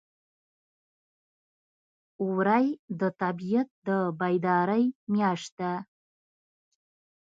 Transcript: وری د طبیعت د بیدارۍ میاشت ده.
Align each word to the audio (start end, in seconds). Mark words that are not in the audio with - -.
وری 2.33 2.65
د 2.99 3.01
طبیعت 3.21 3.69
د 3.87 3.89
بیدارۍ 4.19 4.85
میاشت 5.13 5.51
ده. 5.59 5.73